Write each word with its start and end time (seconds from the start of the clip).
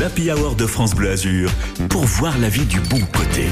l'Happy 0.00 0.30
Hour 0.32 0.56
de 0.56 0.66
France 0.66 0.94
Bleu 0.94 1.10
Azur 1.10 1.50
pour 1.90 2.04
voir 2.06 2.38
la 2.38 2.48
vie 2.48 2.64
du 2.64 2.80
bon 2.80 3.00
côté. 3.00 3.44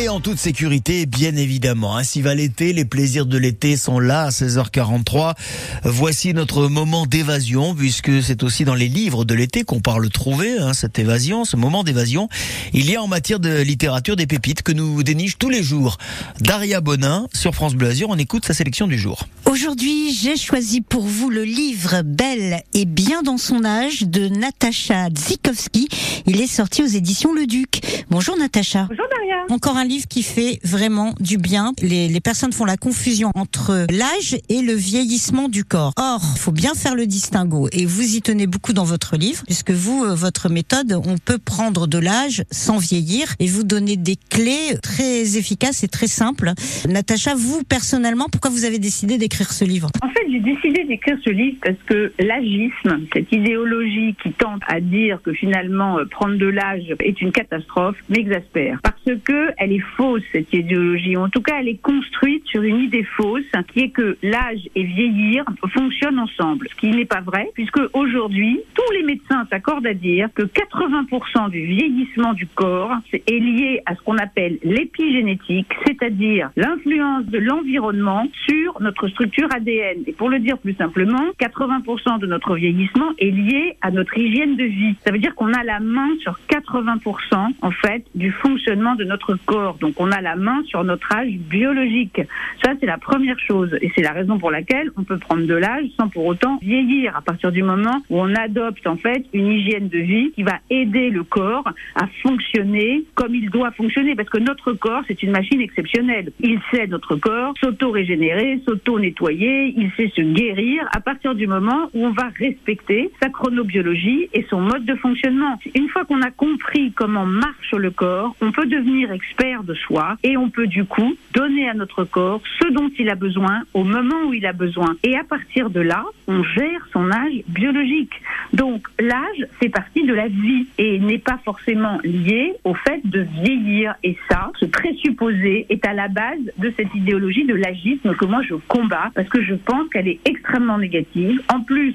Et 0.00 0.08
en 0.08 0.20
toute 0.20 0.38
sécurité, 0.38 1.06
bien 1.06 1.34
évidemment. 1.34 1.96
Ainsi 1.96 2.22
va 2.22 2.32
l'été, 2.32 2.72
les 2.72 2.84
plaisirs 2.84 3.26
de 3.26 3.36
l'été 3.36 3.76
sont 3.76 3.98
là 3.98 4.26
à 4.26 4.28
16h43. 4.28 5.34
Voici 5.82 6.32
notre 6.34 6.68
moment 6.68 7.04
d'évasion, 7.04 7.74
puisque 7.74 8.22
c'est 8.22 8.44
aussi 8.44 8.64
dans 8.64 8.76
les 8.76 8.86
livres 8.86 9.24
de 9.24 9.34
l'été 9.34 9.64
qu'on 9.64 9.80
parle 9.80 10.08
trouver, 10.08 10.56
hein, 10.56 10.72
cette 10.72 11.00
évasion, 11.00 11.44
ce 11.44 11.56
moment 11.56 11.82
d'évasion. 11.82 12.28
Il 12.72 12.88
y 12.88 12.94
a 12.94 13.02
en 13.02 13.08
matière 13.08 13.40
de 13.40 13.60
littérature 13.60 14.14
des 14.14 14.28
pépites 14.28 14.62
que 14.62 14.70
nous 14.70 15.02
déniche 15.02 15.36
tous 15.36 15.50
les 15.50 15.64
jours. 15.64 15.98
Daria 16.38 16.80
Bonin, 16.80 17.26
sur 17.34 17.56
France 17.56 17.74
Bleu 17.74 17.88
Azur, 17.88 18.08
on 18.08 18.18
écoute 18.18 18.44
sa 18.44 18.54
sélection 18.54 18.86
du 18.86 18.98
jour. 18.98 19.24
Aujourd'hui, 19.50 20.12
j'ai 20.14 20.36
choisi 20.36 20.80
pour 20.80 21.02
vous 21.06 21.28
le 21.28 21.42
livre 21.42 22.02
Belle 22.04 22.62
et 22.72 22.84
bien 22.84 23.22
dans 23.22 23.38
son 23.38 23.64
âge 23.64 24.02
de 24.02 24.28
Natacha 24.28 25.08
Zikowski. 25.12 25.88
Il 26.26 26.40
est 26.40 26.46
sorti 26.46 26.84
aux 26.84 26.86
éditions 26.86 27.32
Le 27.32 27.46
Duc. 27.46 27.80
Bonjour 28.10 28.36
Natacha. 28.36 28.86
Bonjour 28.88 29.06
Daria. 29.10 29.44
Encore 29.48 29.76
un 29.76 29.87
livre 29.88 30.06
qui 30.06 30.22
fait 30.22 30.58
vraiment 30.62 31.14
du 31.18 31.38
bien. 31.38 31.72
Les, 31.82 32.20
personnes 32.20 32.52
font 32.52 32.64
la 32.64 32.76
confusion 32.76 33.30
entre 33.34 33.86
l'âge 33.90 34.36
et 34.48 34.60
le 34.60 34.74
vieillissement 34.74 35.48
du 35.48 35.64
corps. 35.64 35.92
Or, 35.96 36.20
faut 36.36 36.52
bien 36.52 36.74
faire 36.74 36.94
le 36.94 37.06
distinguo 37.06 37.68
et 37.72 37.86
vous 37.86 38.16
y 38.16 38.20
tenez 38.20 38.46
beaucoup 38.46 38.72
dans 38.72 38.84
votre 38.84 39.16
livre 39.16 39.42
puisque 39.46 39.70
vous, 39.70 40.04
euh, 40.04 40.14
votre 40.14 40.48
méthode, 40.48 40.92
on 40.92 41.16
peut 41.16 41.38
prendre 41.38 41.86
de 41.86 41.98
l'âge 41.98 42.44
sans 42.50 42.78
vieillir 42.78 43.34
et 43.38 43.46
vous 43.46 43.64
donner 43.64 43.96
des 43.96 44.16
clés 44.16 44.76
très 44.82 45.36
efficaces 45.38 45.82
et 45.84 45.88
très 45.88 46.06
simples. 46.06 46.52
Natacha, 46.88 47.34
vous 47.34 47.62
personnellement, 47.64 48.26
pourquoi 48.30 48.50
vous 48.50 48.64
avez 48.64 48.78
décidé 48.78 49.16
d'écrire 49.16 49.52
ce 49.52 49.64
livre? 49.64 49.88
En 50.02 50.08
fait, 50.10 50.26
j'ai 50.30 50.40
décidé 50.40 50.84
d'écrire 50.84 51.16
ce 51.24 51.30
livre 51.30 51.56
parce 51.62 51.82
que 51.86 52.12
l'agisme, 52.18 53.06
cette 53.12 53.32
idéologie 53.32 54.14
qui 54.22 54.32
tente 54.32 54.62
à 54.66 54.80
dire 54.80 55.20
que 55.22 55.32
finalement 55.32 55.98
euh, 55.98 56.04
prendre 56.04 56.36
de 56.36 56.46
l'âge 56.46 56.94
est 57.00 57.20
une 57.22 57.32
catastrophe, 57.32 57.96
m'exaspère. 58.08 58.80
Parce 58.82 59.18
que 59.24 59.48
elle 59.56 59.72
est 59.72 59.77
fausse, 59.80 60.22
cette 60.32 60.52
idéologie. 60.52 61.16
En 61.16 61.28
tout 61.28 61.42
cas, 61.42 61.60
elle 61.60 61.68
est 61.68 61.82
construite 61.82 62.46
sur 62.46 62.62
une 62.62 62.80
idée 62.80 63.04
fausse 63.04 63.44
qui 63.72 63.80
est 63.80 63.90
que 63.90 64.16
l'âge 64.22 64.68
et 64.74 64.82
vieillir 64.82 65.44
fonctionnent 65.72 66.18
ensemble. 66.18 66.68
Ce 66.70 66.76
qui 66.76 66.90
n'est 66.90 67.04
pas 67.04 67.20
vrai, 67.20 67.50
puisque 67.54 67.80
aujourd'hui, 67.92 68.60
tous 68.74 68.92
les 68.92 69.02
médecins 69.02 69.46
s'accordent 69.50 69.86
à 69.86 69.94
dire 69.94 70.28
que 70.34 70.42
80% 70.42 71.50
du 71.50 71.64
vieillissement 71.64 72.32
du 72.32 72.46
corps 72.46 72.92
est 73.12 73.38
lié 73.38 73.82
à 73.86 73.94
ce 73.94 74.02
qu'on 74.02 74.18
appelle 74.18 74.58
l'épigénétique, 74.62 75.72
c'est-à-dire 75.86 76.50
l'influence 76.56 77.26
de 77.26 77.38
l'environnement 77.38 78.26
sur 78.46 78.67
notre 78.80 79.08
structure 79.08 79.48
ADN. 79.54 80.02
Et 80.06 80.12
pour 80.12 80.28
le 80.28 80.38
dire 80.38 80.58
plus 80.58 80.74
simplement, 80.74 81.22
80% 81.40 82.18
de 82.20 82.26
notre 82.26 82.54
vieillissement 82.54 83.10
est 83.18 83.30
lié 83.30 83.76
à 83.80 83.90
notre 83.90 84.16
hygiène 84.16 84.56
de 84.56 84.64
vie. 84.64 84.94
Ça 85.04 85.10
veut 85.10 85.18
dire 85.18 85.34
qu'on 85.34 85.52
a 85.52 85.64
la 85.64 85.80
main 85.80 86.08
sur 86.20 86.38
80% 86.50 87.54
en 87.60 87.70
fait 87.70 88.04
du 88.14 88.30
fonctionnement 88.30 88.94
de 88.94 89.04
notre 89.04 89.34
corps. 89.46 89.78
Donc 89.80 89.94
on 89.98 90.10
a 90.10 90.20
la 90.20 90.36
main 90.36 90.62
sur 90.66 90.84
notre 90.84 91.12
âge 91.14 91.32
biologique. 91.32 92.20
Ça 92.62 92.72
c'est 92.80 92.86
la 92.86 92.98
première 92.98 93.38
chose 93.38 93.76
et 93.80 93.90
c'est 93.94 94.02
la 94.02 94.12
raison 94.12 94.38
pour 94.38 94.50
laquelle 94.50 94.90
on 94.96 95.04
peut 95.04 95.18
prendre 95.18 95.46
de 95.46 95.54
l'âge 95.54 95.86
sans 95.98 96.08
pour 96.08 96.26
autant 96.26 96.58
vieillir 96.62 97.16
à 97.16 97.22
partir 97.22 97.52
du 97.52 97.62
moment 97.62 98.02
où 98.10 98.20
on 98.20 98.34
adopte 98.34 98.86
en 98.86 98.96
fait 98.96 99.24
une 99.32 99.46
hygiène 99.46 99.88
de 99.88 99.98
vie 99.98 100.32
qui 100.32 100.42
va 100.42 100.58
aider 100.70 101.10
le 101.10 101.24
corps 101.24 101.68
à 101.94 102.06
fonctionner 102.22 103.04
comme 103.14 103.34
il 103.34 103.50
doit 103.50 103.70
fonctionner 103.72 104.14
parce 104.14 104.28
que 104.28 104.38
notre 104.38 104.72
corps 104.72 105.02
c'est 105.06 105.22
une 105.22 105.30
machine 105.30 105.60
exceptionnelle. 105.60 106.32
Il 106.40 106.60
sait 106.70 106.86
notre 106.86 107.16
corps 107.16 107.54
s'auto-régénérer, 107.60 108.62
s'auto-nettoyer, 108.68 109.72
il 109.76 109.90
sait 109.96 110.12
se 110.14 110.20
guérir 110.20 110.86
à 110.92 111.00
partir 111.00 111.34
du 111.34 111.46
moment 111.46 111.88
où 111.94 112.04
on 112.04 112.10
va 112.10 112.28
respecter 112.38 113.10
sa 113.20 113.30
chronobiologie 113.30 114.28
et 114.34 114.44
son 114.50 114.60
mode 114.60 114.84
de 114.84 114.94
fonctionnement. 114.94 115.58
Une 115.74 115.88
fois 115.88 116.04
qu'on 116.04 116.20
a 116.20 116.30
compris 116.30 116.92
comment 116.92 117.24
marche 117.24 117.72
le 117.72 117.90
corps, 117.90 118.36
on 118.42 118.52
peut 118.52 118.66
devenir 118.66 119.10
expert 119.10 119.62
de 119.64 119.72
soi 119.72 120.16
et 120.22 120.36
on 120.36 120.50
peut 120.50 120.66
du 120.66 120.84
coup 120.84 121.16
donner 121.32 121.68
à 121.68 121.74
notre 121.74 122.04
corps 122.04 122.42
ce 122.60 122.68
dont 122.68 122.90
il 122.98 123.08
a 123.08 123.14
besoin 123.14 123.62
au 123.72 123.84
moment 123.84 124.26
où 124.26 124.34
il 124.34 124.44
a 124.44 124.52
besoin. 124.52 124.96
Et 125.02 125.16
à 125.16 125.24
partir 125.24 125.70
de 125.70 125.80
là, 125.80 126.04
on 126.26 126.42
gère 126.42 126.88
son 126.92 127.10
âge 127.10 127.42
biologique. 127.48 128.20
Donc 128.52 128.86
l'âge 129.00 129.46
fait 129.60 129.70
partie 129.70 130.04
de 130.04 130.12
la 130.12 130.28
vie 130.28 130.66
et 130.76 130.98
n'est 130.98 131.18
pas 131.18 131.38
forcément 131.42 131.98
lié 132.04 132.52
au 132.64 132.74
fait 132.74 133.00
de 133.04 133.26
vieillir. 133.42 133.94
Et 134.02 134.16
ça, 134.30 134.50
ce 134.60 134.66
présupposé 134.66 135.66
est 135.70 135.86
à 135.86 135.94
la 135.94 136.08
base 136.08 136.52
de 136.58 136.72
cette 136.76 136.94
idéologie 136.94 137.44
de 137.44 137.54
l'agisme 137.54 138.14
que 138.14 138.26
moi 138.26 138.42
je 138.48 138.54
combats 138.54 139.10
parce 139.14 139.28
que 139.28 139.42
je 139.42 139.54
pense 139.54 139.88
qu'elle 139.90 140.08
est 140.08 140.20
extrêmement 140.24 140.78
négative. 140.78 141.40
En 141.52 141.60
plus, 141.60 141.94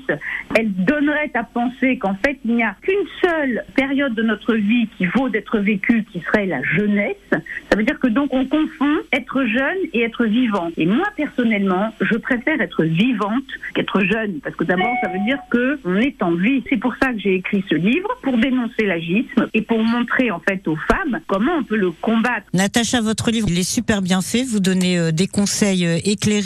elle 0.55 0.71
donnerait 0.73 1.31
à 1.33 1.43
penser 1.43 1.97
qu'en 1.97 2.15
fait 2.15 2.37
il 2.45 2.55
n'y 2.55 2.63
a 2.63 2.75
qu'une 2.81 3.07
seule 3.21 3.63
période 3.75 4.13
de 4.13 4.23
notre 4.23 4.55
vie 4.55 4.87
qui 4.97 5.05
vaut 5.05 5.29
d'être 5.29 5.59
vécue, 5.59 6.03
qui 6.11 6.19
serait 6.21 6.45
la 6.45 6.61
jeunesse. 6.63 7.15
Ça 7.31 7.77
veut 7.77 7.83
dire 7.83 7.99
que 7.99 8.07
donc 8.07 8.33
on 8.33 8.45
confond 8.45 8.97
être 9.11 9.45
jeune 9.45 9.77
et 9.93 10.01
être 10.01 10.25
vivant. 10.25 10.71
Et 10.77 10.85
moi 10.85 11.07
personnellement, 11.15 11.93
je 12.01 12.15
préfère 12.17 12.59
être 12.61 12.83
vivante 12.83 13.43
qu'être 13.73 14.01
jeune 14.01 14.39
parce 14.43 14.55
que 14.55 14.63
d'abord 14.63 14.93
ça 15.01 15.09
veut 15.09 15.23
dire 15.25 15.39
que 15.49 15.79
on 15.85 15.95
est 15.97 16.21
en 16.21 16.31
vie. 16.31 16.63
C'est 16.69 16.77
pour 16.77 16.93
ça 17.01 17.13
que 17.13 17.19
j'ai 17.19 17.35
écrit 17.35 17.63
ce 17.69 17.75
livre 17.75 18.09
pour 18.21 18.37
dénoncer 18.37 18.85
l'agisme 18.85 19.47
et 19.53 19.61
pour 19.61 19.83
montrer 19.83 20.31
en 20.31 20.39
fait 20.39 20.67
aux 20.67 20.75
femmes 20.75 21.19
comment 21.27 21.53
on 21.59 21.63
peut 21.63 21.77
le 21.77 21.91
combattre. 21.91 22.47
Natacha, 22.53 23.01
votre 23.01 23.31
livre, 23.31 23.47
il 23.49 23.59
est 23.59 23.69
super 23.69 24.01
bien 24.01 24.21
fait. 24.21 24.43
Vous 24.43 24.59
donnez 24.59 24.97
euh, 24.97 25.11
des 25.11 25.27
conseils 25.27 25.85
euh, 25.85 25.97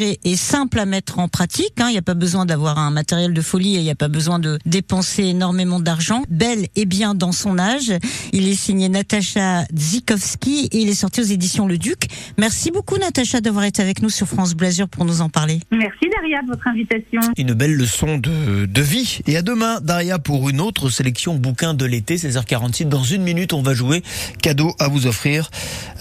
et 0.02 0.36
simples 0.36 0.80
à 0.80 0.86
mettre 0.86 1.20
en 1.20 1.28
pratique. 1.28 1.74
hein. 1.80 1.88
Il 1.90 1.94
n'y 1.94 1.98
a 1.98 2.02
pas 2.02 2.14
besoin 2.14 2.46
d'avoir 2.46 2.78
un 2.80 2.92
matériel 2.92 3.34
de 3.34 3.42
folie 3.42 3.76
et 3.76 3.80
il 3.80 3.84
n'y 3.84 3.90
a 3.92 3.96
pas 3.96 4.08
besoin 4.08 4.40
de 4.40 4.60
dépenser 4.66 5.24
énormément 5.24 5.80
d'argent. 5.80 6.24
Belle 6.30 6.68
et 6.76 6.86
bien 6.86 7.16
dans 7.16 7.32
son 7.32 7.58
âge. 7.60 7.92
Il 8.34 8.48
est 8.48 8.56
signé 8.56 8.90
Natacha 8.90 9.64
Zikowski 9.76 10.70
et 10.72 10.78
il 10.80 10.90
est 10.90 10.94
sorti 10.94 11.22
aux 11.22 11.26
éditions 11.26 11.68
Le 11.68 11.78
Duc. 11.78 12.08
Merci 12.38 12.72
beaucoup 12.72 12.98
Natacha 12.98 13.42
d'avoir 13.42 13.66
été 13.66 13.82
avec 13.82 14.02
nous 14.02 14.10
sur 14.10 14.28
France 14.28 14.54
Blasure 14.54 14.88
pour 14.88 15.06
nous 15.06 15.22
en 15.22 15.30
parler. 15.30 15.60
Merci 15.72 16.06
Daria 16.16 16.42
de 16.44 16.48
votre 16.48 16.68
invitation. 16.68 17.22
Une 17.38 17.54
belle 17.54 17.76
leçon 17.76 18.18
de, 18.18 18.66
de 18.66 18.82
vie. 18.82 19.20
Et 19.28 19.38
à 19.38 19.42
demain, 19.42 19.80
Daria, 19.82 20.20
pour 20.20 20.50
une 20.50 20.62
autre 20.62 20.90
sélection 20.90 21.36
bouquin 21.36 21.74
de 21.74 21.86
l'été, 21.86 22.18
16h46. 22.18 22.86
Dans 22.90 23.04
une 23.04 23.24
minute, 23.24 23.54
on 23.54 23.62
va 23.62 23.74
jouer 23.74 24.04
cadeau 24.42 24.74
à 24.80 24.88
vous 24.88 25.08
offrir 25.08 25.50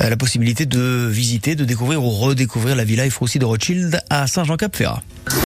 euh, 0.00 0.08
la 0.10 0.16
possibilité 0.16 0.66
de 0.66 1.08
visiter, 1.10 1.54
de 1.54 1.64
découvrir 1.64 2.02
ou 2.02 2.10
redécouvrir 2.10 2.76
la 2.76 2.84
Villa 2.84 3.06
Efroussi 3.06 3.38
de 3.38 3.44
À 4.10 4.26
Saint-Jean-Cap-Ferrat. 4.26 5.02